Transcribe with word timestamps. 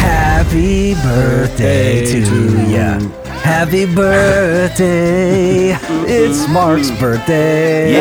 Happy 0.00 0.94
birthday 0.94 2.04
to 2.06 2.70
ya. 2.70 2.98
Happy 3.42 3.86
birthday. 3.86 5.76
It's 6.06 6.48
Mark's 6.48 6.90
birthday. 6.92 7.92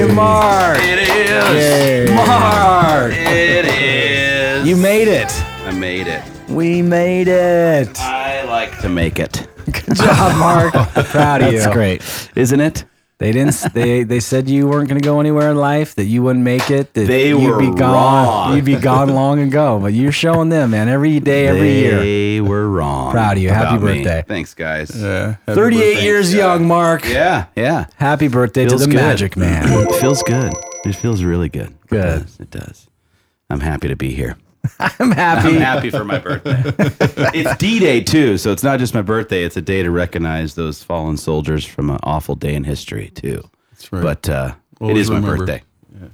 Yay! 0.00 0.06
Mark. 0.12 0.78
It 0.80 0.98
is. 1.08 2.08
Yay. 2.08 2.14
Mark. 2.14 3.12
It 3.14 3.64
is. 3.66 4.66
You 4.66 4.76
made 4.76 5.08
it. 5.08 5.32
I 5.64 5.72
made 5.72 6.06
it. 6.06 6.22
We 6.48 6.82
made 6.82 7.28
it. 7.28 7.98
I 8.00 8.44
like 8.44 8.78
to 8.80 8.88
make 8.88 9.18
it. 9.18 9.48
Good 9.66 9.96
job, 9.96 10.36
Mark. 10.38 10.72
Proud 11.10 11.42
of 11.42 11.52
you. 11.52 11.58
That's 11.58 11.72
great. 11.72 12.02
Isn't 12.36 12.60
it? 12.60 12.84
They 13.18 13.32
didn't. 13.32 13.54
They 13.72 14.02
they 14.02 14.20
said 14.20 14.48
you 14.48 14.68
weren't 14.68 14.88
going 14.88 15.00
to 15.00 15.04
go 15.04 15.20
anywhere 15.20 15.50
in 15.50 15.56
life. 15.56 15.94
That 15.94 16.04
you 16.04 16.22
wouldn't 16.22 16.44
make 16.44 16.70
it. 16.70 16.92
That 16.92 17.06
They 17.06 17.30
you'd 17.30 17.50
were 17.50 17.58
be 17.58 17.70
gone. 17.70 17.78
wrong. 17.80 18.56
You'd 18.56 18.64
be 18.66 18.76
gone 18.76 19.08
long 19.08 19.38
ago. 19.40 19.78
But 19.80 19.94
you're 19.94 20.12
showing 20.12 20.50
them, 20.50 20.72
man. 20.72 20.88
Every 20.90 21.18
day, 21.20 21.46
every 21.46 21.72
year. 21.72 21.98
They 22.00 22.40
were 22.42 22.68
wrong. 22.68 23.12
Proud 23.12 23.38
of 23.38 23.42
you. 23.42 23.48
Happy 23.48 23.76
about 23.76 23.82
me. 23.86 24.02
birthday. 24.04 24.22
Thanks, 24.26 24.52
guys. 24.52 24.90
Yeah. 24.94 25.36
38 25.46 25.54
birthday. 25.56 26.02
years 26.04 26.32
yeah. 26.34 26.40
young, 26.52 26.68
Mark. 26.68 27.06
Yeah, 27.08 27.46
yeah. 27.56 27.86
Happy 27.96 28.28
birthday 28.28 28.68
Feels 28.68 28.82
to 28.82 28.86
the 28.86 28.92
good. 28.94 29.00
Magic 29.00 29.36
Man. 29.36 29.64
It 29.88 29.94
feels 30.00 30.22
good. 30.22 30.52
It 30.84 30.92
feels 30.94 31.22
really 31.24 31.48
good. 31.48 31.74
Good. 31.88 32.04
It 32.04 32.20
does. 32.24 32.40
It 32.40 32.50
does. 32.50 32.86
I'm 33.48 33.60
happy 33.60 33.88
to 33.88 33.96
be 33.96 34.12
here. 34.12 34.36
I'm 34.80 35.10
happy. 35.12 35.48
I'm 35.48 35.60
happy 35.60 35.90
for 35.90 36.04
my 36.04 36.18
birthday. 36.18 36.62
it's 37.38 37.56
D 37.56 37.78
Day 37.78 38.00
too, 38.00 38.38
so 38.38 38.52
it's 38.52 38.62
not 38.62 38.78
just 38.78 38.94
my 38.94 39.02
birthday. 39.02 39.44
It's 39.44 39.56
a 39.56 39.62
day 39.62 39.82
to 39.82 39.90
recognize 39.90 40.54
those 40.54 40.82
fallen 40.82 41.16
soldiers 41.16 41.64
from 41.64 41.90
an 41.90 41.98
awful 42.02 42.34
day 42.34 42.54
in 42.54 42.64
history 42.64 43.10
too. 43.10 43.42
That's 43.72 43.92
right. 43.92 44.02
But 44.02 44.28
uh, 44.28 44.54
it 44.80 44.82
Always 44.82 44.98
is 44.98 45.10
my 45.10 45.16
remember. 45.16 45.38
birthday. 45.46 45.62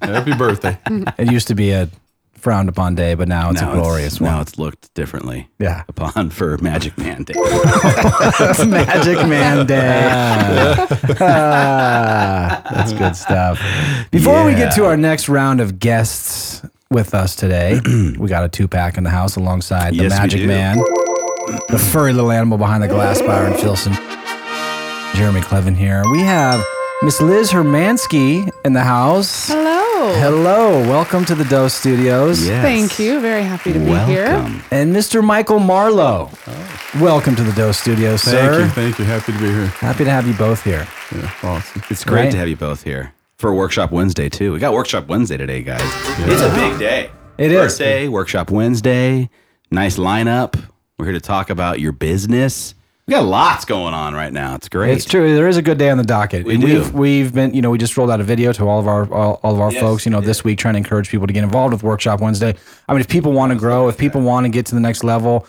Happy 0.03 0.35
birthday. 0.35 0.79
It 1.19 1.31
used 1.33 1.49
to 1.49 1.55
be 1.55 1.71
a 1.73 1.89
frowned 2.35 2.69
upon 2.69 2.97
day, 2.97 3.15
but 3.15 3.29
now 3.29 3.51
it's 3.51 3.61
now 3.61 3.73
a 3.73 3.75
glorious 3.77 4.15
it's, 4.15 4.21
one. 4.21 4.31
Now 4.33 4.41
it's 4.41 4.59
looked 4.59 4.93
differently 4.95 5.49
Yeah. 5.61 5.85
upon 5.89 6.31
for 6.31 6.59
Magic 6.59 6.99
Man 6.99 7.23
Day. 7.23 7.35
It's 7.37 8.65
Magic 8.67 9.19
Man 9.29 9.67
Day. 9.67 10.07
Ah, 11.21 12.63
that's 12.71 12.93
good 12.93 13.15
stuff. 13.17 13.61
Before 14.11 14.45
we 14.45 14.55
get 14.55 14.75
to 14.75 14.85
our 14.87 14.97
next 14.97 15.29
round 15.29 15.61
of 15.61 15.79
guests 15.79 16.63
with 16.93 17.15
us 17.15 17.35
today, 17.35 17.81
we 18.19 18.29
got 18.29 18.45
a 18.45 18.49
two 18.49 18.69
pack 18.69 18.97
in 18.99 19.05
the 19.05 19.11
house 19.11 19.37
alongside 19.37 19.93
the 19.95 20.05
Yes, 20.05 20.11
Magic. 20.11 20.47
Man, 20.47 20.77
the 21.69 21.79
furry 21.93 22.13
little 22.13 22.31
animal 22.31 22.59
behind 22.59 22.83
the 22.83 22.89
glass, 22.89 23.21
Byron 23.23 23.55
Filson, 23.55 23.93
Jeremy 25.15 25.41
Clevin 25.41 25.77
here. 25.77 26.03
We 26.11 26.21
have 26.21 26.63
Miss 27.03 27.21
Liz 27.21 27.51
Hermansky 27.51 28.49
in 28.65 28.73
the 28.73 28.83
house. 28.85 29.49
Hello. 29.49 29.79
Hello, 30.19 30.81
welcome 30.89 31.25
to 31.27 31.35
the 31.35 31.45
Dose 31.45 31.75
Studios. 31.75 32.45
Yes. 32.47 32.63
Thank 32.63 32.99
you. 32.99 33.21
Very 33.21 33.45
happy 33.45 33.73
to 33.73 33.79
be 33.79 33.87
here. 34.05 34.27
Welcome. 34.27 34.63
And 34.73 34.95
Mr. 34.95 35.23
Michael 35.23 35.61
Marlowe. 35.61 36.29
Welcome 37.01 37.37
to 37.37 37.43
the 37.45 37.53
Dose 37.53 37.79
Studios, 37.79 38.23
Thank 38.25 38.37
sir. 38.53 38.61
you. 38.65 38.69
Thank 38.71 38.99
you. 38.99 39.05
Happy 39.05 39.33
to 39.33 39.39
be 39.39 39.47
here. 39.47 39.67
Happy 39.67 40.05
to 40.05 40.11
have 40.11 40.27
you 40.27 40.35
both 40.35 40.63
here. 40.65 40.87
Yeah, 41.15 41.31
awesome. 41.43 41.83
It's 41.89 42.05
great 42.05 42.23
Right. 42.25 42.33
to 42.33 42.39
have 42.39 42.49
you 42.49 42.57
both 42.57 42.83
here 42.83 43.13
for 43.43 43.53
Workshop 43.53 43.91
Wednesday 43.91 44.29
too. 44.29 44.53
We 44.53 44.61
got 44.61 44.73
Workshop 44.73 45.09
Wednesday 45.09 45.37
today, 45.37 45.65
guys. 45.65 45.83
It's 46.21 46.41
a 46.41 46.55
big 46.55 46.79
day. 46.79 47.11
It 47.39 47.51
is. 47.51 47.73
Birthday, 47.73 48.07
Workshop 48.07 48.53
Wednesday. 48.53 49.29
Nice 49.69 49.99
lineup. 49.99 50.55
We're 50.97 51.07
here 51.07 51.15
to 51.15 51.21
talk 51.21 51.51
about 51.51 51.81
your 51.81 51.91
business. 51.91 52.77
We 53.09 53.15
got 53.15 53.25
lots 53.25 53.65
going 53.65 53.95
on 53.95 54.15
right 54.15 54.33
now. 54.33 54.55
It's 54.55 54.69
great. 54.69 54.97
It's 54.97 55.05
true. 55.05 55.35
There 55.35 55.49
is 55.49 55.57
a 55.57 55.63
good 55.63 55.77
day 55.77 55.91
on 55.91 55.99
the 55.99 56.05
docket. 56.05 56.45
We 56.45 56.57
We've 56.57 56.93
do. 56.93 56.97
we've 56.97 57.35
been, 57.35 57.53
you 57.53 57.63
know, 57.63 57.71
we 57.71 57.79
just 57.79 57.97
rolled 57.97 58.13
out 58.13 58.21
a 58.21 58.25
video 58.25 58.53
to 58.53 58.69
all 58.69 58.79
of 58.79 58.87
our 58.87 59.13
all, 59.13 59.41
all 59.43 59.55
of 59.55 59.61
our 59.61 59.73
Yes, 59.73 59.81
folks, 59.81 60.07
you 60.07 60.13
know, 60.13 60.21
this 60.21 60.45
week 60.45 60.61
trying 60.61 60.75
to 60.75 60.79
encourage 60.79 61.09
people 61.09 61.27
to 61.27 61.33
get 61.33 61.43
involved 61.43 61.73
with 61.73 61.83
Workshop 61.83 62.21
Wednesday. 62.21 62.55
I 62.89 62.93
mean, 62.93 63.01
if 63.01 63.09
people 63.09 63.33
want 63.33 63.53
to 63.53 63.59
grow, 63.59 63.89
if 63.89 63.99
people 63.99 64.21
want 64.21 64.45
to 64.45 64.51
get 64.51 64.67
to 64.67 64.77
the 64.77 64.81
next 64.81 65.03
level, 65.03 65.49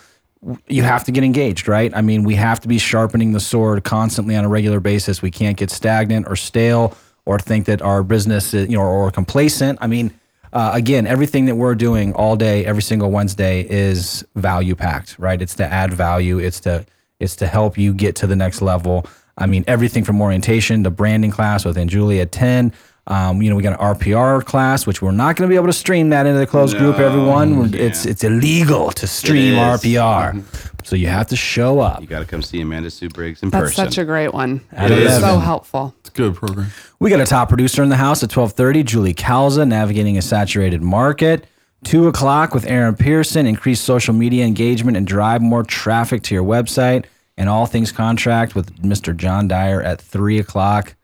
you 0.66 0.82
have 0.82 1.04
to 1.04 1.12
get 1.12 1.22
engaged, 1.22 1.68
right? 1.68 1.94
I 1.94 2.00
mean, 2.02 2.24
we 2.24 2.34
have 2.34 2.58
to 2.58 2.66
be 2.66 2.78
sharpening 2.78 3.30
the 3.30 3.40
sword 3.40 3.84
constantly 3.84 4.34
on 4.34 4.44
a 4.44 4.48
regular 4.48 4.80
basis. 4.80 5.22
We 5.22 5.30
can't 5.30 5.56
get 5.56 5.70
stagnant 5.70 6.26
or 6.26 6.34
stale 6.34 6.96
or 7.26 7.38
think 7.38 7.66
that 7.66 7.82
our 7.82 8.02
business, 8.02 8.54
is, 8.54 8.68
you 8.68 8.76
know, 8.76 8.82
or 8.82 9.10
complacent. 9.10 9.78
I 9.80 9.86
mean, 9.86 10.12
uh, 10.52 10.70
again, 10.74 11.06
everything 11.06 11.46
that 11.46 11.56
we're 11.56 11.74
doing 11.74 12.12
all 12.14 12.36
day, 12.36 12.64
every 12.64 12.82
single 12.82 13.10
Wednesday 13.10 13.62
is 13.68 14.24
value 14.36 14.74
packed, 14.76 15.18
right? 15.18 15.40
It's 15.40 15.54
to 15.56 15.64
add 15.64 15.92
value. 15.92 16.38
It's 16.38 16.60
to 16.60 16.86
it's 17.20 17.36
to 17.36 17.46
help 17.46 17.78
you 17.78 17.94
get 17.94 18.16
to 18.16 18.26
the 18.26 18.36
next 18.36 18.60
level. 18.60 19.06
I 19.38 19.46
mean, 19.46 19.64
everything 19.66 20.04
from 20.04 20.20
orientation 20.20 20.84
to 20.84 20.90
branding 20.90 21.30
class 21.30 21.64
with 21.64 21.76
Julie 21.88 22.20
at 22.20 22.32
10. 22.32 22.72
Um, 23.06 23.42
you 23.42 23.50
know, 23.50 23.56
we 23.56 23.62
got 23.62 23.78
an 23.78 23.86
RPR 23.94 24.42
class, 24.44 24.86
which 24.86 25.02
we're 25.02 25.10
not 25.10 25.36
going 25.36 25.46
to 25.48 25.52
be 25.52 25.56
able 25.56 25.66
to 25.66 25.74
stream 25.74 26.08
that 26.10 26.24
into 26.24 26.38
the 26.38 26.46
closed 26.46 26.78
group, 26.78 26.98
everyone. 26.98 27.58
We're- 27.58 27.78
It's 27.78 28.06
it's 28.06 28.24
illegal 28.24 28.90
to 28.92 29.06
stream. 29.06 29.54
RPR. 29.56 30.42
So 30.84 30.96
you 30.96 31.08
have 31.08 31.26
to 31.28 31.36
show 31.36 31.80
up. 31.80 32.00
you 32.00 32.06
got 32.06 32.20
to 32.20 32.24
come 32.26 32.42
see 32.42 32.60
Amanda 32.60 32.90
Sue 32.90 33.08
Briggs 33.08 33.42
in 33.42 33.50
That's 33.50 33.70
person. 33.70 33.84
such 33.86 33.98
a 33.98 34.04
great 34.04 34.32
one. 34.34 34.60
At 34.72 34.90
It 34.90 34.98
is 34.98 35.18
so 35.18 35.38
helpful. 35.38 35.94
It's 36.00 36.10
a 36.10 36.12
good 36.12 36.34
program. 36.34 36.68
We 36.98 37.10
got 37.10 37.20
a 37.20 37.26
top 37.26 37.48
producer 37.48 37.82
in 37.82 37.88
the 37.90 37.96
house 37.96 38.22
at 38.22 38.34
1230, 38.34 38.82
Julie 38.84 39.14
Calza, 39.14 39.66
navigating 39.68 40.16
a 40.18 40.22
saturated 40.22 40.82
market. 40.82 41.46
Two 41.84 42.08
o'clock 42.08 42.54
with 42.54 42.66
Aaron 42.66 42.94
Pearson, 42.96 43.46
increase 43.46 43.80
social 43.80 44.14
media 44.14 44.44
engagement 44.46 44.96
and 44.96 45.06
drive 45.06 45.42
more 45.42 45.62
traffic 45.62 46.22
to 46.24 46.34
your 46.34 46.44
website. 46.44 47.04
And 47.36 47.48
all 47.50 47.66
things 47.66 47.90
contract 47.92 48.54
with 48.54 48.80
Mr. 48.82 49.14
John 49.14 49.48
Dyer 49.48 49.82
at 49.82 50.00
three 50.00 50.38
o'clock. 50.38 50.94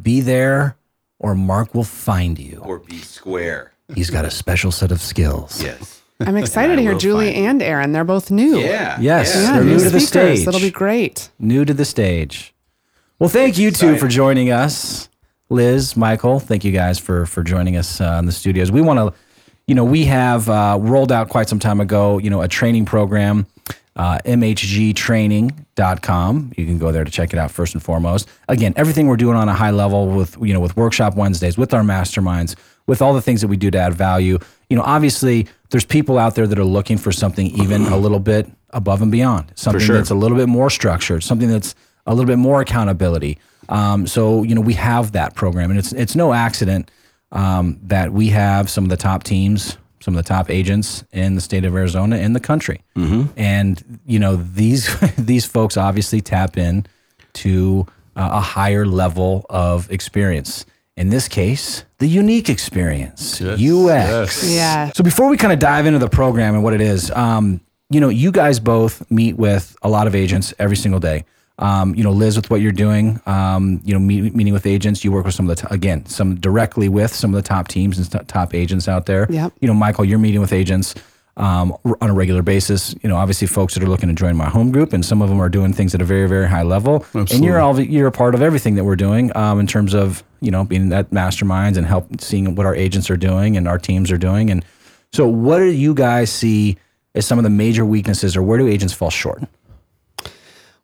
Be 0.00 0.20
there 0.22 0.76
or 1.24 1.34
Mark 1.34 1.74
will 1.74 1.84
find 1.84 2.38
you. 2.38 2.60
or 2.64 2.78
be 2.80 2.98
square. 2.98 3.72
He's 3.94 4.10
got 4.10 4.24
a 4.26 4.30
special 4.30 4.70
set 4.70 4.92
of 4.92 5.00
skills. 5.00 5.62
Yes. 5.62 6.02
I'm 6.20 6.36
excited 6.44 6.76
to 6.76 6.82
hear 6.82 6.94
Julie 6.94 7.34
and 7.34 7.62
Aaron. 7.62 7.92
They're 7.92 8.04
both 8.04 8.30
new. 8.30 8.58
Yeah. 8.58 8.98
Yes. 9.00 9.34
Yeah. 9.34 9.42
Yeah, 9.42 9.52
They're 9.54 9.64
new 9.64 9.78
to 9.78 9.90
the 9.90 10.00
speakers. 10.00 10.08
stage. 10.08 10.44
That'll 10.44 10.60
be 10.60 10.70
great. 10.70 11.30
New 11.38 11.64
to 11.64 11.72
the 11.74 11.84
stage. 11.84 12.54
Well, 13.18 13.30
thank 13.30 13.56
you 13.58 13.70
two 13.70 13.96
for 13.96 14.06
joining 14.08 14.50
us. 14.52 15.08
Liz, 15.48 15.96
Michael, 15.96 16.40
thank 16.40 16.64
you 16.64 16.72
guys 16.72 16.98
for 16.98 17.26
for 17.26 17.42
joining 17.42 17.76
us 17.76 18.00
uh, 18.00 18.16
in 18.18 18.26
the 18.26 18.32
studios. 18.32 18.70
We 18.72 18.80
want 18.82 18.98
to, 18.98 19.12
you 19.66 19.74
know, 19.74 19.84
we 19.84 20.04
have 20.06 20.48
uh, 20.48 20.78
rolled 20.80 21.12
out 21.12 21.28
quite 21.28 21.48
some 21.48 21.58
time 21.58 21.80
ago, 21.80 22.18
you 22.18 22.28
know, 22.30 22.42
a 22.42 22.48
training 22.48 22.84
program, 22.86 23.46
uh, 23.96 24.18
mhgtraining.com. 24.24 26.52
You 26.56 26.66
can 26.66 26.78
go 26.78 26.92
there 26.92 27.04
to 27.04 27.10
check 27.10 27.32
it 27.32 27.38
out 27.38 27.50
first 27.50 27.74
and 27.74 27.82
foremost. 27.82 28.28
Again, 28.48 28.74
everything 28.76 29.06
we're 29.06 29.16
doing 29.16 29.36
on 29.36 29.48
a 29.48 29.54
high 29.54 29.70
level 29.70 30.08
with, 30.08 30.36
you 30.40 30.52
know, 30.52 30.60
with 30.60 30.76
Workshop 30.76 31.16
Wednesdays, 31.16 31.56
with 31.56 31.72
our 31.72 31.82
masterminds, 31.82 32.56
with 32.86 33.00
all 33.00 33.14
the 33.14 33.22
things 33.22 33.40
that 33.40 33.48
we 33.48 33.56
do 33.56 33.70
to 33.70 33.78
add 33.78 33.94
value. 33.94 34.38
You 34.68 34.76
know, 34.76 34.82
obviously, 34.82 35.46
there's 35.70 35.84
people 35.84 36.18
out 36.18 36.34
there 36.34 36.46
that 36.46 36.58
are 36.58 36.64
looking 36.64 36.98
for 36.98 37.12
something 37.12 37.46
even 37.58 37.82
a 37.82 37.96
little 37.96 38.20
bit 38.20 38.50
above 38.70 39.02
and 39.02 39.12
beyond, 39.12 39.52
something 39.54 39.80
sure. 39.80 39.96
that's 39.96 40.10
a 40.10 40.14
little 40.14 40.36
bit 40.36 40.48
more 40.48 40.70
structured, 40.70 41.22
something 41.22 41.48
that's 41.48 41.74
a 42.06 42.14
little 42.14 42.26
bit 42.26 42.38
more 42.38 42.60
accountability. 42.60 43.38
Um, 43.68 44.06
so 44.06 44.42
you 44.42 44.54
know 44.54 44.60
we 44.60 44.74
have 44.74 45.12
that 45.12 45.34
program, 45.34 45.70
and 45.70 45.78
it's 45.78 45.92
it's 45.92 46.14
no 46.14 46.32
accident 46.32 46.90
um, 47.32 47.78
that 47.84 48.12
we 48.12 48.28
have 48.28 48.68
some 48.68 48.84
of 48.84 48.90
the 48.90 48.96
top 48.96 49.22
teams, 49.22 49.78
some 50.04 50.14
of 50.14 50.22
the 50.22 50.28
top 50.28 50.50
agents 50.50 51.02
in 51.12 51.34
the 51.34 51.40
state 51.40 51.64
of 51.64 51.74
Arizona 51.74 52.16
in 52.18 52.34
the 52.34 52.40
country, 52.40 52.82
and 53.36 54.00
you 54.06 54.18
know 54.18 54.36
these 54.36 54.94
these 55.16 55.46
folks 55.46 55.76
obviously 55.78 56.20
tap 56.20 56.58
in 56.58 56.84
to 57.34 57.86
uh, 58.14 58.28
a 58.32 58.40
higher 58.40 58.84
level 58.86 59.46
of 59.48 59.90
experience. 59.90 60.66
In 60.96 61.08
this 61.08 61.26
case, 61.26 61.84
the 61.98 62.06
unique 62.06 62.48
experience, 62.48 63.40
Yes, 63.40 63.54
UX. 63.58 63.58
yes. 63.58 64.44
Yeah. 64.54 64.92
So 64.92 65.02
before 65.02 65.28
we 65.28 65.36
kind 65.36 65.52
of 65.52 65.58
dive 65.58 65.86
into 65.86 65.98
the 65.98 66.08
program 66.08 66.54
and 66.54 66.62
what 66.62 66.74
it 66.74 66.80
is, 66.80 67.10
um, 67.10 67.60
you 67.90 67.98
know, 68.00 68.10
you 68.10 68.30
guys 68.30 68.60
both 68.60 69.10
meet 69.10 69.36
with 69.36 69.74
a 69.82 69.88
lot 69.88 70.06
of 70.06 70.14
agents 70.14 70.54
every 70.58 70.76
single 70.76 71.00
day. 71.00 71.24
Um, 71.58 71.94
you 71.94 72.02
know, 72.02 72.10
Liz, 72.10 72.36
with 72.36 72.50
what 72.50 72.60
you're 72.60 72.72
doing, 72.72 73.20
um, 73.26 73.80
you 73.84 73.94
know, 73.94 74.00
meet, 74.00 74.34
meeting 74.34 74.52
with 74.52 74.66
agents, 74.66 75.04
you 75.04 75.12
work 75.12 75.24
with 75.24 75.34
some 75.34 75.48
of 75.48 75.56
the 75.56 75.68
t- 75.68 75.74
again, 75.74 76.04
some 76.06 76.34
directly 76.34 76.88
with 76.88 77.14
some 77.14 77.32
of 77.32 77.40
the 77.40 77.46
top 77.46 77.68
teams 77.68 77.96
and 77.96 78.06
st- 78.06 78.26
top 78.26 78.54
agents 78.54 78.88
out 78.88 79.06
there. 79.06 79.28
Yep. 79.30 79.52
You 79.60 79.68
know, 79.68 79.74
Michael, 79.74 80.04
you're 80.04 80.18
meeting 80.18 80.40
with 80.40 80.52
agents 80.52 80.96
um, 81.36 81.76
r- 81.84 81.96
on 82.00 82.10
a 82.10 82.14
regular 82.14 82.42
basis. 82.42 82.94
You 83.02 83.08
know, 83.08 83.16
obviously, 83.16 83.46
folks 83.46 83.74
that 83.74 83.82
are 83.82 83.88
looking 83.88 84.08
to 84.08 84.14
join 84.14 84.36
my 84.36 84.48
home 84.48 84.72
group, 84.72 84.92
and 84.92 85.04
some 85.04 85.22
of 85.22 85.28
them 85.28 85.40
are 85.40 85.48
doing 85.48 85.72
things 85.72 85.94
at 85.94 86.00
a 86.02 86.04
very, 86.04 86.28
very 86.28 86.48
high 86.48 86.62
level. 86.62 86.96
Absolutely. 86.96 87.36
And 87.36 87.44
you're 87.44 87.60
all 87.60 87.78
you're 87.80 88.08
a 88.08 88.12
part 88.12 88.34
of 88.34 88.42
everything 88.42 88.74
that 88.74 88.84
we're 88.84 88.96
doing 88.96 89.34
um, 89.36 89.60
in 89.60 89.66
terms 89.66 89.94
of 89.94 90.24
you 90.40 90.50
know 90.50 90.64
being 90.64 90.92
at 90.92 91.10
masterminds 91.10 91.76
and 91.76 91.86
help 91.86 92.20
seeing 92.20 92.54
what 92.54 92.66
our 92.66 92.74
agents 92.74 93.10
are 93.10 93.16
doing 93.16 93.56
and 93.56 93.68
our 93.68 93.78
teams 93.78 94.10
are 94.10 94.18
doing. 94.18 94.50
And 94.50 94.64
so, 95.12 95.26
what 95.28 95.58
do 95.58 95.66
you 95.66 95.94
guys 95.94 96.30
see 96.30 96.78
as 97.14 97.26
some 97.26 97.38
of 97.38 97.44
the 97.44 97.50
major 97.50 97.84
weaknesses, 97.84 98.36
or 98.36 98.42
where 98.42 98.58
do 98.58 98.66
agents 98.66 98.92
fall 98.92 99.10
short? 99.10 99.42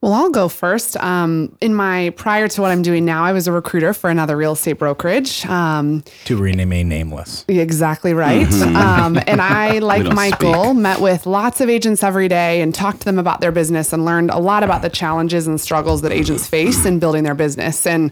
Well, 0.02 0.14
I'll 0.14 0.30
go 0.30 0.48
first. 0.48 0.96
Um, 0.96 1.54
in 1.60 1.74
my 1.74 2.08
prior 2.16 2.48
to 2.48 2.62
what 2.62 2.70
I'm 2.70 2.80
doing 2.80 3.04
now, 3.04 3.22
I 3.22 3.32
was 3.34 3.46
a 3.46 3.52
recruiter 3.52 3.92
for 3.92 4.08
another 4.08 4.34
real 4.34 4.52
estate 4.52 4.78
brokerage. 4.78 5.44
Um, 5.44 6.02
To 6.24 6.38
remain 6.38 6.88
nameless. 6.88 7.44
Exactly 7.48 8.14
right. 8.14 8.50
Um, 8.62 9.18
and 9.26 9.40
I, 9.42 9.78
like 9.80 10.04
don't 10.04 10.14
Michael, 10.14 10.64
speak. 10.70 10.76
met 10.76 11.00
with 11.00 11.26
lots 11.26 11.60
of 11.60 11.68
agents 11.68 12.02
every 12.02 12.28
day 12.28 12.62
and 12.62 12.74
talked 12.74 13.00
to 13.00 13.04
them 13.04 13.18
about 13.18 13.42
their 13.42 13.52
business 13.52 13.92
and 13.92 14.06
learned 14.06 14.30
a 14.30 14.38
lot 14.38 14.62
about 14.62 14.80
the 14.80 14.88
challenges 14.88 15.46
and 15.46 15.60
struggles 15.60 16.00
that 16.00 16.12
agents 16.12 16.46
face 16.46 16.86
in 16.86 16.98
building 16.98 17.24
their 17.24 17.34
business. 17.34 17.86
And 17.86 18.10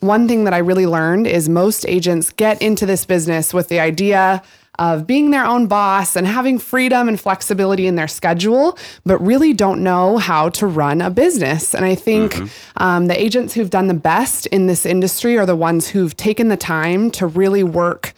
one 0.00 0.28
thing 0.28 0.44
that 0.44 0.52
I 0.52 0.58
really 0.58 0.86
learned 0.86 1.26
is 1.26 1.48
most 1.48 1.86
agents 1.88 2.32
get 2.32 2.60
into 2.60 2.84
this 2.84 3.06
business 3.06 3.54
with 3.54 3.68
the 3.68 3.80
idea 3.80 4.42
of 4.80 5.06
being 5.06 5.30
their 5.30 5.44
own 5.44 5.66
boss 5.66 6.16
and 6.16 6.26
having 6.26 6.58
freedom 6.58 7.06
and 7.06 7.20
flexibility 7.20 7.86
in 7.86 7.96
their 7.96 8.08
schedule, 8.08 8.78
but 9.04 9.18
really 9.18 9.52
don't 9.52 9.82
know 9.82 10.16
how 10.16 10.48
to 10.48 10.66
run 10.66 11.02
a 11.02 11.10
business. 11.10 11.74
And 11.74 11.84
I 11.84 11.94
think 11.94 12.40
um, 12.78 13.06
the 13.06 13.20
agents 13.20 13.52
who've 13.52 13.68
done 13.68 13.88
the 13.88 13.94
best 13.94 14.46
in 14.46 14.66
this 14.66 14.86
industry 14.86 15.36
are 15.36 15.44
the 15.44 15.54
ones 15.54 15.88
who've 15.88 16.16
taken 16.16 16.48
the 16.48 16.56
time 16.56 17.10
to 17.12 17.26
really 17.26 17.62
work 17.62 18.14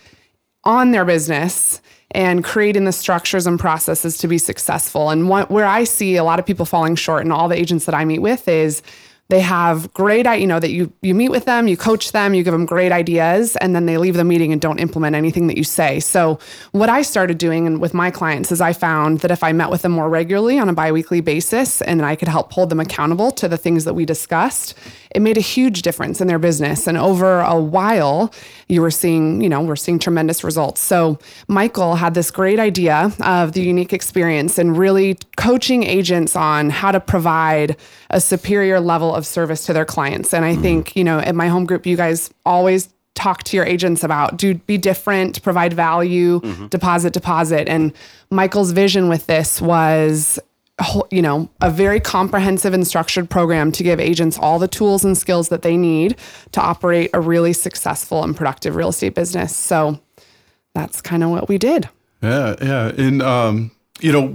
on 0.63 0.93
their 0.93 1.05
business 1.05 1.83
and 2.13 2.45
creating 2.45 2.85
the 2.85 2.93
structures 2.93 3.47
and 3.47 3.59
processes 3.59 4.17
to 4.19 4.29
be 4.29 4.39
successful. 4.39 5.11
And 5.11 5.29
what, 5.29 5.51
where 5.51 5.67
I 5.67 5.83
see 5.83 6.17
a 6.17 6.23
lot 6.23 6.39
of 6.39 6.47
people 6.47 6.67
falling 6.67 6.95
short, 6.95 7.23
and 7.23 7.33
all 7.33 7.49
the 7.49 7.57
agents 7.57 7.87
that 7.87 7.95
I 7.95 8.05
meet 8.05 8.21
with, 8.21 8.47
is 8.47 8.83
they 9.33 9.41
have 9.41 9.91
great, 9.95 10.27
you 10.39 10.47
know, 10.47 10.61
that 10.61 10.73
you 10.73 10.93
you 11.01 11.15
meet 11.15 11.31
with 11.31 11.47
them, 11.47 11.67
you 11.67 11.75
coach 11.75 12.13
them, 12.13 12.35
you 12.35 12.43
give 12.43 12.53
them 12.53 12.67
great 12.67 12.93
ideas, 12.93 13.57
and 13.57 13.75
then 13.75 13.87
they 13.87 13.97
leave 13.97 14.15
the 14.15 14.25
meeting 14.25 14.53
and 14.53 14.61
don't 14.61 14.79
implement 14.79 15.17
anything 15.17 15.47
that 15.47 15.57
you 15.57 15.65
say. 15.65 16.01
So 16.01 16.39
what 16.73 16.91
I 16.91 17.01
started 17.01 17.39
doing 17.39 17.81
with 17.81 17.95
my 17.95 18.11
clients 18.11 18.53
is 18.53 18.61
I 18.61 18.75
found 18.75 19.21
that 19.21 19.31
if 19.31 19.43
I 19.43 19.53
met 19.53 19.71
with 19.71 19.81
them 19.81 19.93
more 19.93 20.11
regularly 20.11 20.59
on 20.59 20.69
a 20.69 20.75
biweekly 20.75 21.23
basis, 21.23 21.81
and 21.81 22.05
I 22.05 22.15
could 22.15 22.29
help 22.29 22.53
hold 22.53 22.69
them 22.69 22.79
accountable 22.79 23.31
to 23.31 23.49
the 23.49 23.57
things 23.57 23.87
that 23.87 23.95
we 23.95 24.05
discussed, 24.05 24.75
it 25.15 25.23
made 25.23 25.39
a 25.39 25.43
huge 25.43 25.81
difference 25.81 26.21
in 26.21 26.27
their 26.27 26.39
business. 26.39 26.87
And 26.87 26.99
over 26.99 27.41
a 27.41 27.59
while, 27.59 28.35
you 28.69 28.83
were 28.83 28.91
seeing, 28.91 29.41
you 29.41 29.49
know, 29.49 29.63
we're 29.63 29.77
seeing 29.77 29.99
tremendous 29.99 30.45
results. 30.45 30.83
So 30.83 31.19
Michael 31.49 31.97
had 31.97 32.13
this 32.13 32.31
great 32.31 32.59
idea 32.59 33.13
of 33.21 33.53
the 33.53 33.63
unique 33.63 33.95
experience 33.95 34.59
and 34.59 34.77
really 34.77 35.17
coaching 35.37 35.85
agents 35.85 36.37
on 36.37 36.71
how 36.71 36.93
to 36.93 37.01
provide 37.01 37.77
a 38.11 38.21
superior 38.21 38.79
level 38.81 39.15
of 39.15 39.22
service 39.23 39.67
to 39.67 39.73
their 39.73 39.85
clients. 39.85 40.33
And 40.35 40.45
I 40.45 40.57
think, 40.57 40.97
you 40.97 41.05
know, 41.05 41.19
at 41.19 41.35
my 41.35 41.49
home 41.49 41.67
group, 41.67 41.87
you 41.87 41.97
guys 41.97 42.31
always 42.45 42.89
talk 43.15 43.43
to 43.45 43.57
your 43.57 43.67
agents 43.67 44.03
about 44.03 44.37
do 44.37 44.55
be 44.55 44.79
different, 44.79 45.43
provide 45.43 45.73
value, 45.73 46.41
deposit, 46.69 47.13
deposit. 47.13 47.69
And 47.69 47.93
Michael's 48.31 48.73
vision 48.73 49.09
with 49.09 49.27
this 49.27 49.61
was 49.61 50.39
you 51.11 51.23
know, 51.23 51.49
a 51.61 51.71
very 51.71 52.01
comprehensive 52.01 52.75
and 52.75 52.87
structured 52.87 53.29
program 53.29 53.71
to 53.73 53.83
give 53.83 54.01
agents 54.01 54.39
all 54.39 54.59
the 54.59 54.67
tools 54.67 55.05
and 55.05 55.17
skills 55.17 55.49
that 55.49 55.63
they 55.63 55.77
need 55.77 56.17
to 56.53 56.61
operate 56.61 57.11
a 57.15 57.21
really 57.21 57.53
successful 57.53 58.25
and 58.25 58.37
productive 58.37 58.75
real 58.75 58.89
estate 58.89 59.15
business. 59.15 59.55
So 59.55 60.01
that's 60.75 61.01
kind 61.01 61.23
of 61.23 61.31
what 61.31 61.49
we 61.49 61.59
did. 61.59 61.89
Yeah, 62.23 62.57
yeah, 62.63 62.89
and 62.89 63.23
um, 63.23 63.71
you 64.01 64.13
know, 64.13 64.33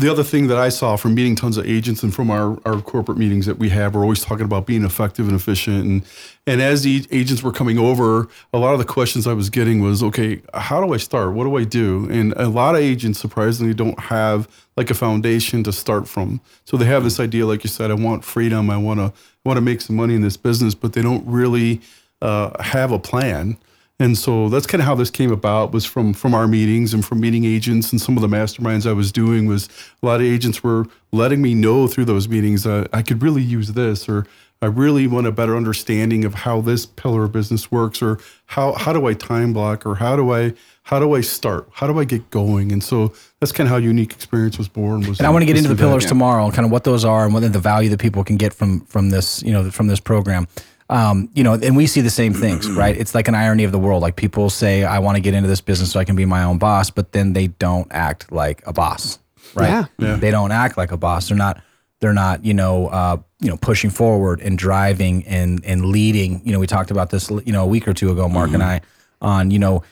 the 0.00 0.10
other 0.10 0.24
thing 0.24 0.46
that 0.46 0.56
I 0.56 0.70
saw 0.70 0.96
from 0.96 1.14
meeting 1.14 1.36
tons 1.36 1.56
of 1.56 1.66
agents 1.66 2.02
and 2.02 2.14
from 2.14 2.30
our, 2.30 2.58
our 2.64 2.80
corporate 2.80 3.18
meetings 3.18 3.46
that 3.46 3.58
we 3.58 3.68
have, 3.68 3.94
we're 3.94 4.02
always 4.02 4.22
talking 4.22 4.44
about 4.44 4.66
being 4.66 4.84
effective 4.84 5.26
and 5.26 5.36
efficient. 5.36 5.84
And 5.84 6.02
and 6.46 6.62
as 6.62 6.82
the 6.82 7.06
agents 7.10 7.42
were 7.42 7.52
coming 7.52 7.78
over, 7.78 8.26
a 8.52 8.58
lot 8.58 8.72
of 8.72 8.78
the 8.78 8.84
questions 8.84 9.26
I 9.26 9.34
was 9.34 9.50
getting 9.50 9.82
was, 9.82 10.02
okay, 10.02 10.40
how 10.54 10.84
do 10.84 10.94
I 10.94 10.96
start? 10.96 11.34
What 11.34 11.44
do 11.44 11.56
I 11.56 11.64
do? 11.64 12.08
And 12.10 12.32
a 12.32 12.48
lot 12.48 12.74
of 12.74 12.80
agents 12.80 13.20
surprisingly 13.20 13.74
don't 13.74 14.00
have 14.00 14.48
like 14.76 14.90
a 14.90 14.94
foundation 14.94 15.62
to 15.64 15.72
start 15.72 16.08
from. 16.08 16.40
So 16.64 16.76
they 16.76 16.86
have 16.86 17.04
this 17.04 17.20
idea, 17.20 17.46
like 17.46 17.62
you 17.62 17.68
said, 17.68 17.90
I 17.90 17.94
want 17.94 18.24
freedom, 18.24 18.70
I 18.70 18.78
want 18.78 19.00
to 19.00 19.12
want 19.44 19.58
to 19.58 19.60
make 19.60 19.80
some 19.80 19.96
money 19.96 20.14
in 20.14 20.22
this 20.22 20.36
business, 20.36 20.74
but 20.74 20.94
they 20.94 21.02
don't 21.02 21.26
really 21.26 21.80
uh, 22.22 22.60
have 22.62 22.90
a 22.90 22.98
plan. 22.98 23.58
And 24.00 24.16
so 24.16 24.48
that's 24.48 24.66
kind 24.66 24.80
of 24.80 24.86
how 24.86 24.94
this 24.94 25.10
came 25.10 25.30
about 25.30 25.72
was 25.72 25.84
from 25.84 26.14
from 26.14 26.34
our 26.34 26.48
meetings 26.48 26.94
and 26.94 27.04
from 27.04 27.20
meeting 27.20 27.44
agents 27.44 27.92
and 27.92 28.00
some 28.00 28.16
of 28.16 28.22
the 28.22 28.28
masterminds 28.28 28.88
I 28.88 28.94
was 28.94 29.12
doing 29.12 29.46
was 29.46 29.68
a 30.02 30.06
lot 30.06 30.20
of 30.20 30.26
agents 30.26 30.64
were 30.64 30.86
letting 31.12 31.42
me 31.42 31.54
know 31.54 31.86
through 31.86 32.06
those 32.06 32.26
meetings 32.26 32.66
uh, 32.66 32.88
I 32.94 33.02
could 33.02 33.22
really 33.22 33.42
use 33.42 33.72
this 33.72 34.08
or 34.08 34.26
I 34.62 34.66
really 34.66 35.06
want 35.06 35.26
a 35.26 35.32
better 35.32 35.56
understanding 35.56 36.24
of 36.24 36.34
how 36.34 36.60
this 36.60 36.86
pillar 36.86 37.24
of 37.24 37.32
business 37.32 37.70
works 37.70 38.02
or 38.02 38.18
how 38.46 38.72
how 38.72 38.92
do 38.94 39.06
I 39.06 39.12
time 39.12 39.52
block 39.52 39.84
or 39.84 39.96
how 39.96 40.16
do 40.16 40.32
I 40.32 40.54
how 40.82 40.98
do 40.98 41.14
I 41.14 41.20
start? 41.20 41.68
How 41.72 41.86
do 41.86 42.00
I 42.00 42.04
get 42.04 42.30
going? 42.30 42.72
And 42.72 42.82
so 42.82 43.12
that's 43.38 43.52
kind 43.52 43.68
of 43.68 43.70
how 43.70 43.76
unique 43.76 44.12
experience 44.12 44.58
was 44.58 44.66
born 44.66 45.06
was 45.06 45.18
And 45.18 45.26
I 45.26 45.30
want 45.30 45.42
to 45.42 45.46
get 45.46 45.56
into 45.56 45.68
the 45.68 45.74
through 45.76 45.86
that. 45.86 45.88
pillars 45.88 46.06
tomorrow 46.06 46.46
and 46.46 46.54
kind 46.54 46.66
of 46.66 46.72
what 46.72 46.84
those 46.84 47.04
are 47.04 47.24
and 47.24 47.32
what 47.32 47.40
the 47.40 47.58
value 47.58 47.88
that 47.90 48.00
people 48.00 48.24
can 48.24 48.36
get 48.36 48.52
from 48.52 48.80
from 48.86 49.10
this, 49.10 49.42
you 49.42 49.52
know, 49.52 49.70
from 49.70 49.86
this 49.86 50.00
program. 50.00 50.48
Um, 50.90 51.30
you 51.34 51.44
know, 51.44 51.54
and 51.54 51.76
we 51.76 51.86
see 51.86 52.00
the 52.00 52.10
same 52.10 52.34
things, 52.34 52.68
right? 52.82 52.96
It's 52.96 53.14
like 53.14 53.28
an 53.28 53.34
irony 53.34 53.64
of 53.64 53.72
the 53.72 53.78
world. 53.78 54.02
Like 54.02 54.16
people 54.16 54.50
say, 54.50 54.84
I 54.84 54.98
want 54.98 55.16
to 55.16 55.22
get 55.22 55.34
into 55.34 55.48
this 55.48 55.60
business 55.60 55.92
so 55.92 56.00
I 56.00 56.04
can 56.04 56.16
be 56.16 56.26
my 56.26 56.42
own 56.42 56.58
boss, 56.58 56.90
but 56.90 57.12
then 57.12 57.32
they 57.32 57.46
don't 57.46 57.86
act 57.92 58.30
like 58.32 58.66
a 58.66 58.72
boss, 58.72 59.18
right? 59.54 59.68
Yeah. 59.68 59.84
Yeah. 59.98 60.16
They 60.16 60.30
don't 60.32 60.50
act 60.50 60.76
like 60.76 60.90
a 60.90 60.96
boss. 60.96 61.28
They're 61.28 61.36
not, 61.36 61.62
they're 62.00 62.12
not, 62.12 62.44
you 62.44 62.54
know, 62.54 62.88
uh, 62.88 63.18
you 63.40 63.48
know, 63.48 63.56
pushing 63.56 63.90
forward 63.90 64.40
and 64.40 64.58
driving 64.58 65.24
and 65.26 65.64
and 65.64 65.86
leading. 65.86 66.42
You 66.44 66.52
know, 66.52 66.58
we 66.58 66.66
talked 66.66 66.90
about 66.90 67.10
this, 67.10 67.30
you 67.30 67.52
know, 67.52 67.62
a 67.62 67.66
week 67.66 67.86
or 67.86 67.94
two 67.94 68.10
ago, 68.10 68.28
Mark 68.28 68.50
and 68.52 68.62
I, 68.62 68.80
on, 69.22 69.50
you 69.50 69.58
know, 69.58 69.82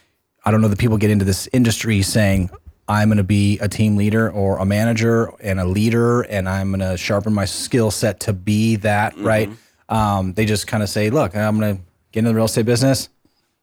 I 0.45 0.51
don't 0.51 0.61
know 0.61 0.69
that 0.69 0.79
people 0.79 0.97
get 0.97 1.11
into 1.11 1.25
this 1.25 1.49
industry 1.53 2.03
saying, 2.03 2.51
I'm 2.89 3.09
going 3.09 3.19
to 3.19 3.25
be 3.25 3.59
a 3.61 3.69
team 3.69 3.97
leader 3.97 4.31
or 4.31 4.59
a 4.59 4.65
manager 4.65 5.33
and 5.41 5.61
a 5.61 5.65
leader, 5.65 6.23
and 6.23 6.49
I'm 6.49 6.71
going 6.71 6.81
to 6.81 6.97
sharpen 6.97 7.35
my 7.35 7.45
skill 7.45 7.91
set 7.91 8.21
to 8.21 8.33
be 8.33 8.77
that, 8.77 9.17
right? 9.19 9.51
Um, 9.89 10.35
they 10.35 10.45
just 10.45 10.67
kind 10.67 10.83
of 10.83 10.89
say, 10.89 11.11
look, 11.11 11.35
I'm 11.35 11.59
going 11.59 11.77
to 11.77 11.83
get 12.13 12.21
into 12.21 12.31
the 12.31 12.35
real 12.35 12.45
estate 12.45 12.67
business, 12.67 13.09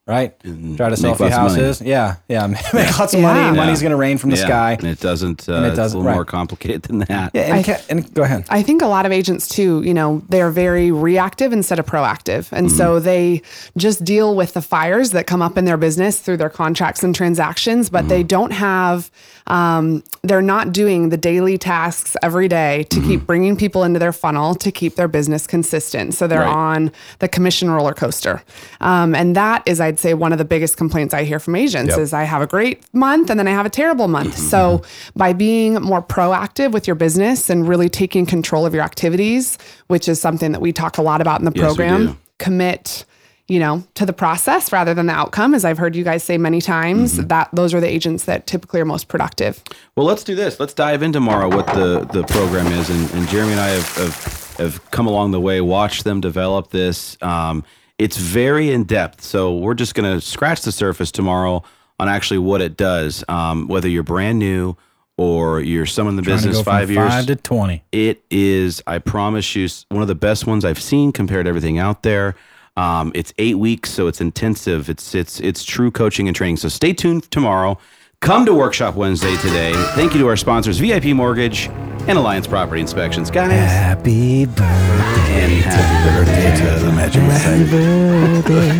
right? 0.08 0.40
Try 0.78 0.90
to 0.90 0.98
sell 0.98 1.14
a 1.14 1.16
few 1.16 1.26
lots 1.26 1.36
money. 1.36 1.36
houses. 1.64 1.82
Yeah, 1.82 2.18
yeah, 2.30 2.46
make 2.74 3.00
lots 3.00 3.14
of 3.14 3.20
Yeah. 3.22 3.28
money. 3.28 3.40
Yeah. 3.40 3.52
Money's 3.54 3.82
going 3.82 3.90
to 3.92 3.96
rain 3.98 4.18
from 4.20 4.30
the 4.30 4.38
Yeah, 4.38 4.46
sky. 4.46 4.72
And 4.74 4.86
it 4.88 5.00
doesn't. 5.00 5.50
Uh, 5.50 5.64
it 5.64 5.76
doesn't- 5.76 5.98
a 5.98 6.02
little 6.02 6.14
more 6.16 6.26
complicated 6.26 6.84
than 6.84 7.00
that. 7.00 7.32
Yeah, 7.34 7.56
and, 7.56 7.66
ca- 7.66 7.82
and 7.90 8.14
go 8.14 8.22
ahead. 8.24 8.46
I 8.50 8.62
think 8.62 8.82
a 8.84 8.88
lot 8.88 9.06
of 9.08 9.12
agents 9.12 9.48
too, 9.48 9.82
you 9.84 9.94
know, 9.96 10.22
they're 10.30 10.52
very 10.52 10.92
reactive 10.92 11.52
instead 11.54 11.80
of 11.80 11.86
proactive. 11.88 12.52
And 12.52 12.72
so 12.72 13.00
they 13.00 13.42
just 13.78 14.04
deal 14.04 14.36
with 14.36 14.54
the 14.54 14.62
fires 14.62 15.12
that 15.12 15.26
come 15.26 15.42
up 15.42 15.58
in 15.58 15.66
their 15.66 15.78
business 15.78 16.20
through 16.20 16.38
their 16.38 16.50
contracts 16.52 17.04
and 17.04 17.16
transactions, 17.16 17.90
but 17.90 18.08
they 18.08 18.22
don't 18.22 18.52
have, 18.52 19.10
um, 19.48 20.04
they're 20.24 20.42
not 20.42 20.72
doing 20.72 21.10
the 21.10 21.18
daily 21.18 21.58
tasks 21.58 22.16
every 22.22 22.48
day 22.48 22.84
to 22.90 23.02
keep 23.02 23.26
bringing 23.26 23.56
people 23.56 23.84
into 23.84 24.00
their 24.00 24.14
funnel 24.14 24.54
to 24.56 24.72
keep 24.72 24.96
their 24.96 25.08
business 25.08 25.48
consistent. 25.48 26.14
So 26.14 26.28
they're 26.28 26.40
Right. 26.42 26.48
on 26.56 26.92
the 27.20 27.28
commission 27.28 27.70
roller 27.72 27.94
coaster. 27.94 28.42
Um, 28.82 29.14
and 29.16 29.36
that 29.36 29.64
is, 29.66 29.80
I'd 29.96 30.00
say, 30.00 30.14
one 30.14 30.34
of 30.34 30.38
the 30.38 30.44
biggest 30.46 30.76
complaints 30.76 31.14
I 31.14 31.24
hear 31.24 31.40
from 31.40 31.56
agents 31.56 31.92
Yep. 31.92 32.00
is 32.00 32.12
I 32.14 32.24
have 32.26 32.42
a 32.42 32.48
great 32.48 32.84
month 32.94 33.30
and 33.30 33.40
then 33.40 33.48
I 33.48 33.52
have 33.52 33.66
a 33.66 33.70
terrible 33.70 34.10
month. 34.10 34.38
So 34.38 34.82
by 35.16 35.32
being 35.32 35.76
more 35.82 36.02
proactive 36.02 36.72
with 36.74 36.86
your 36.86 36.96
business 36.98 37.50
and 37.50 37.66
really 37.66 37.88
taking 37.88 38.26
control 38.26 38.66
of 38.66 38.74
your 38.74 38.84
activities, 38.84 39.58
which 39.88 40.10
is 40.10 40.20
something 40.20 40.52
that 40.52 40.60
we 40.60 40.74
talk 40.74 40.98
a 40.98 41.02
lot 41.02 41.22
about 41.22 41.40
in 41.40 41.46
the 41.46 41.54
Yes, 41.56 41.64
program, 41.66 42.18
commit 42.40 43.06
you 43.48 43.60
know 43.60 43.84
to 43.94 44.06
the 44.08 44.12
process 44.14 44.72
rather 44.74 44.96
than 44.96 45.06
the 45.06 45.14
outcome 45.14 45.54
as 45.54 45.64
i've 45.64 45.78
heard 45.78 45.96
you 45.96 46.04
guys 46.04 46.24
say 46.24 46.36
many 46.36 46.60
times 46.60 47.14
Mm-hmm. 47.14 47.28
that 47.28 47.48
those 47.54 47.76
are 47.76 47.80
the 47.80 47.88
agents 47.88 48.26
that 48.26 48.48
typically 48.48 48.82
are 48.82 48.86
most 48.86 49.08
productive 49.08 49.62
Well, 49.96 50.08
let's 50.08 50.24
do 50.24 50.34
this. 50.36 50.60
Let's 50.60 50.74
dive 50.74 51.04
in 51.04 51.14
tomorrow 51.14 51.48
what 51.56 51.68
the, 51.68 52.06
the 52.12 52.24
program 52.24 52.68
is. 52.74 52.90
And, 52.90 53.04
and 53.12 53.28
Jeremy 53.30 53.52
and 53.52 53.62
I 53.62 53.68
have, 53.68 53.96
have, 53.98 54.56
have 54.58 54.92
come 54.92 55.06
along 55.08 55.30
the 55.32 55.40
way, 55.40 55.62
watched 55.62 56.04
them 56.06 56.20
develop 56.22 56.72
this. 56.72 57.18
Um, 57.22 57.64
it's 57.98 58.18
very 58.18 58.72
in 58.72 58.84
depth. 58.84 59.22
So 59.22 59.56
we're 59.58 59.74
just 59.74 59.96
going 59.96 60.12
to 60.14 60.22
scratch 60.26 60.62
the 60.62 60.72
surface 60.72 61.12
tomorrow 61.12 61.64
on 62.00 62.10
actually 62.10 62.40
what 62.40 62.62
it 62.62 62.78
does. 62.78 63.24
Um, 63.30 63.68
whether 63.68 63.88
you're 63.88 64.04
brand 64.04 64.40
new 64.40 64.76
or 65.18 65.62
you're 65.62 65.86
someone 65.86 66.14
in 66.14 66.18
the 66.18 66.24
Trying 66.24 66.38
business 66.38 66.62
five 66.62 66.92
years. 66.92 67.08
five 67.10 67.26
to 67.28 67.36
twenty. 67.36 67.84
It 67.92 68.24
is, 68.30 68.84
I 68.86 69.00
promise 69.00 69.56
you, 69.56 69.68
one 69.90 70.02
of 70.02 70.08
the 70.10 70.16
best 70.16 70.46
ones 70.46 70.66
I've 70.66 70.82
seen 70.82 71.12
compared 71.12 71.46
to 71.46 71.50
everything 71.50 71.78
out 71.80 72.04
there. 72.04 72.36
Um, 72.78 73.14
it's 73.16 73.34
eight 73.38 73.58
weeks, 73.58 73.90
so 73.90 74.08
it's 74.08 74.20
intensive. 74.20 74.90
It's 74.90 75.16
it's 75.16 75.40
it's 75.40 75.64
true 75.64 75.92
coaching 75.92 76.28
and 76.28 76.36
training. 76.36 76.58
So 76.58 76.68
stay 76.68 76.92
tuned 76.92 77.32
tomorrow. 77.32 77.78
Come 78.20 78.46
to 78.46 78.54
Workshop 78.54 78.96
Wednesday 78.96 79.36
today. 79.38 79.72
Thank 79.94 80.14
you 80.14 80.20
to 80.20 80.28
our 80.28 80.36
sponsors, 80.36 80.80
VIP 80.80 81.06
Mortgage 81.06 81.70
and 82.08 82.18
Alliance 82.18 82.48
Property 82.48 82.82
Inspections, 82.82 83.32
guys. 83.32 83.52
Happy 83.52 84.46
birthday. 84.46 84.64
And 84.66 85.52
happy 85.64 86.10
birthday 86.26 86.56
to 86.58 86.86
the 86.86 86.92
Magic 86.92 87.22
Happy 87.24 87.66
birthday. 87.70 88.76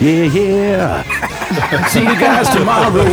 Yeah, 0.00 0.24
yeah. 0.24 1.02
See 1.88 2.00
you 2.00 2.18
guys 2.18 2.48
tomorrow. 2.48 2.90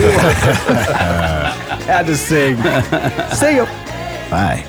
Had 1.85 2.05
to 2.05 2.15
sing. 2.15 2.55
sing 3.35 3.57
it. 3.57 3.69
Bye. 4.29 4.65